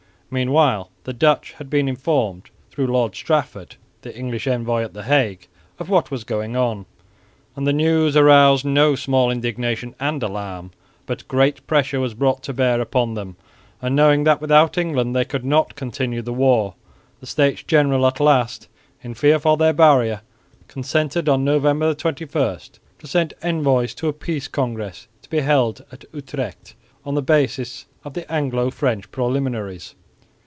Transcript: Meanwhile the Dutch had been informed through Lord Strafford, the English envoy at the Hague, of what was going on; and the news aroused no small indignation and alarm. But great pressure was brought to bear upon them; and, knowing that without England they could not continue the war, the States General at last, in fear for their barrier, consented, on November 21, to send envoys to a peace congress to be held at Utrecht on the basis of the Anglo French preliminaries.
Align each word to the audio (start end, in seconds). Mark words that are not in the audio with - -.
Meanwhile 0.33 0.89
the 1.03 1.11
Dutch 1.11 1.51
had 1.57 1.69
been 1.69 1.89
informed 1.89 2.51
through 2.69 2.87
Lord 2.87 3.15
Strafford, 3.17 3.75
the 4.01 4.15
English 4.17 4.47
envoy 4.47 4.81
at 4.81 4.93
the 4.93 5.03
Hague, 5.03 5.45
of 5.77 5.89
what 5.89 6.09
was 6.09 6.23
going 6.23 6.55
on; 6.55 6.85
and 7.53 7.67
the 7.67 7.73
news 7.73 8.15
aroused 8.15 8.63
no 8.63 8.95
small 8.95 9.29
indignation 9.29 9.93
and 9.99 10.23
alarm. 10.23 10.71
But 11.05 11.27
great 11.27 11.67
pressure 11.67 11.99
was 11.99 12.13
brought 12.13 12.43
to 12.43 12.53
bear 12.53 12.79
upon 12.79 13.13
them; 13.13 13.35
and, 13.81 13.93
knowing 13.93 14.23
that 14.23 14.39
without 14.39 14.77
England 14.77 15.13
they 15.13 15.25
could 15.25 15.43
not 15.43 15.75
continue 15.75 16.21
the 16.21 16.31
war, 16.31 16.75
the 17.19 17.27
States 17.27 17.61
General 17.63 18.07
at 18.07 18.21
last, 18.21 18.69
in 19.03 19.13
fear 19.13 19.37
for 19.37 19.57
their 19.57 19.73
barrier, 19.73 20.21
consented, 20.69 21.27
on 21.27 21.43
November 21.43 21.93
21, 21.93 22.57
to 22.99 23.05
send 23.05 23.33
envoys 23.41 23.93
to 23.95 24.07
a 24.07 24.13
peace 24.13 24.47
congress 24.47 25.07
to 25.23 25.29
be 25.29 25.41
held 25.41 25.83
at 25.91 26.05
Utrecht 26.13 26.73
on 27.03 27.15
the 27.15 27.21
basis 27.21 27.85
of 28.05 28.13
the 28.13 28.31
Anglo 28.31 28.69
French 28.71 29.11
preliminaries. 29.11 29.93